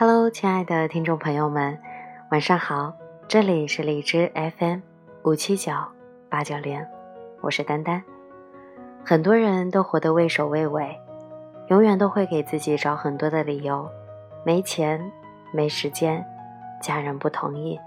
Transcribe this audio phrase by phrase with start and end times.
[0.00, 1.78] Hello，亲爱的听众朋友们，
[2.30, 2.94] 晚上好！
[3.28, 4.78] 这里是荔枝 FM
[5.24, 5.74] 五七九
[6.30, 6.82] 八九零，
[7.42, 8.02] 我是丹丹。
[9.04, 10.98] 很多人都活得畏首畏尾，
[11.68, 13.86] 永远都会给自己找很多的理由：
[14.42, 15.12] 没钱、
[15.52, 16.24] 没时间、
[16.80, 17.78] 家人不同意。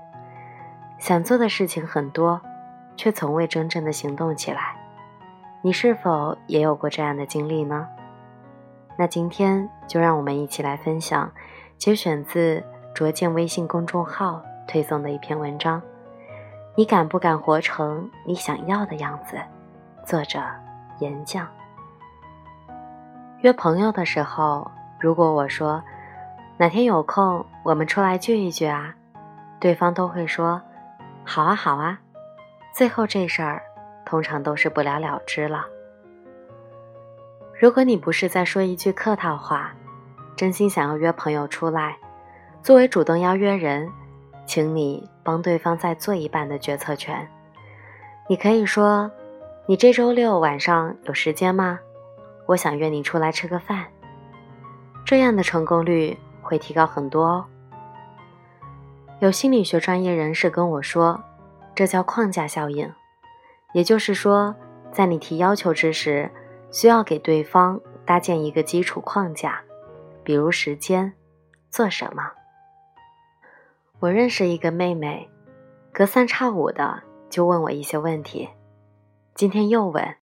[1.00, 2.40] 想做的事情很多，
[2.96, 4.76] 却从未真正的行动起来。
[5.64, 7.88] 你是否也有过这样的经历呢？
[9.00, 11.32] 那今天就让我们一起来分享。
[11.78, 12.64] 节选自
[12.94, 15.82] 卓见微信公众号推送的一篇文章，
[16.76, 19.38] 你敢不敢活成你想要的样子？
[20.06, 20.40] 作者：
[21.00, 21.46] 岩酱。
[23.42, 25.84] 约朋友的时候，如果我说
[26.58, 28.96] 哪天有空我们出来聚一聚啊，
[29.60, 30.62] 对方都会说
[31.26, 32.00] 好啊好啊，
[32.74, 33.62] 最后这事儿
[34.06, 35.66] 通常都是不了了之了。
[37.60, 39.74] 如果你不是在说一句客套话。
[40.36, 41.98] 真心想要约朋友出来，
[42.62, 43.90] 作为主动邀约人，
[44.46, 47.28] 请你帮对方再做一半的决策权。
[48.28, 49.12] 你可以说
[49.68, 51.80] ：“你这周六晚上有时间吗？
[52.48, 53.86] 我想约你出来吃个饭。”
[55.06, 57.46] 这样的成功率会提高很多哦。
[59.20, 61.22] 有心理学专业人士跟我说，
[61.76, 62.92] 这叫框架效应，
[63.74, 64.56] 也就是说，
[64.92, 66.32] 在你提要求之时，
[66.72, 69.62] 需要给对方搭建一个基础框架。
[70.24, 71.14] 比如时间，
[71.70, 72.24] 做什么？
[74.00, 75.30] 我认识一个妹妹，
[75.92, 78.50] 隔三差五的就问我一些问题。
[79.36, 80.16] 今天又问：“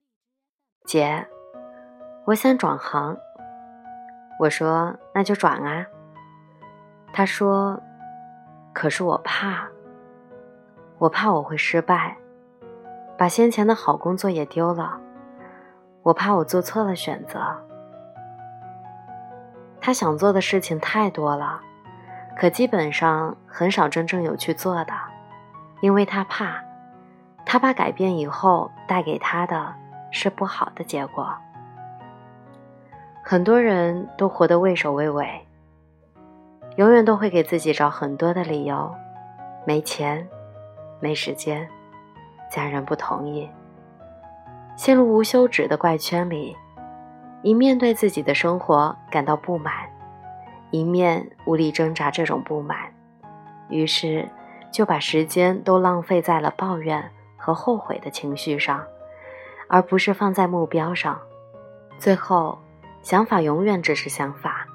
[0.86, 1.28] 姐，
[2.26, 3.16] 我想转行。”
[4.40, 5.86] 我说：“那就转啊。”
[7.14, 7.80] 她说
[8.74, 9.68] ：“可是我怕，
[10.98, 12.18] 我怕我会失败，
[13.18, 15.00] 把先前的好工作也丢了，
[16.02, 17.40] 我怕我做错了选择。”
[19.82, 21.60] 他想做的事情太多了，
[22.38, 24.94] 可基本上很少真正有去做的，
[25.82, 26.64] 因为他怕，
[27.46, 29.74] 他怕改变以后带给他的
[30.12, 31.36] 是不好的结果。
[33.24, 35.48] 很多人都活得畏首畏尾，
[36.76, 38.94] 永远都会给自己找很多的理由：
[39.66, 40.28] 没钱、
[41.00, 41.68] 没时间、
[42.52, 43.50] 家人不同意，
[44.76, 46.56] 陷入无休止的怪圈里。
[47.44, 49.74] 一面对自己的生活感到不满，
[50.70, 52.78] 一面无力挣扎这种不满，
[53.70, 54.30] 于是
[54.72, 58.84] 就把时间都浪费在了抱怨和后悔的情绪上，
[59.68, 61.20] 而不是放在目标上。
[61.98, 62.60] 最后，
[63.02, 64.66] 想法永远只是想法，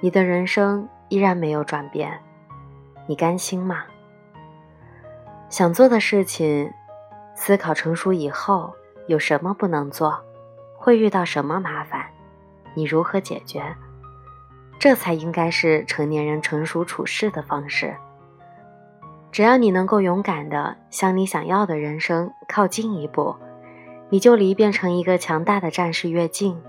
[0.00, 2.18] 你的人生依然没有转变，
[3.06, 3.84] 你甘心吗？
[5.50, 6.72] 想做的事情，
[7.34, 8.72] 思考成熟以后，
[9.06, 10.24] 有什么不能做？
[10.90, 12.04] 会遇到什么麻烦？
[12.74, 13.62] 你如何解决？
[14.76, 17.94] 这才应该是成年人成熟处事的方式。
[19.30, 23.36] 只要你能够勇敢的向你想要的人生靠近一步，
[24.08, 26.60] 你就离变成一个强大的战士越近。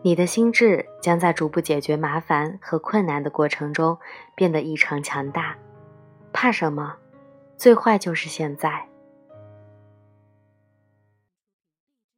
[0.00, 3.98] 你的心智将在逐步解决麻烦和困难的过程中
[4.34, 5.56] 变得异常强大。
[6.32, 6.94] 怕什么？
[7.58, 8.86] 最坏就是现在。